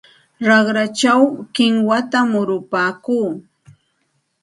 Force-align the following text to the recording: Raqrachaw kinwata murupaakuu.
Raqrachaw 0.47 1.21
kinwata 1.53 2.19
murupaakuu. 2.31 3.27